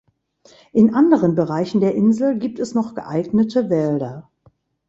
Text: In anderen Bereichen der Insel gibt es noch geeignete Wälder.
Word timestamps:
In 0.73 0.95
anderen 0.95 1.35
Bereichen 1.35 1.79
der 1.79 1.93
Insel 1.93 2.39
gibt 2.39 2.57
es 2.57 2.73
noch 2.73 2.95
geeignete 2.95 3.69
Wälder. 3.69 4.31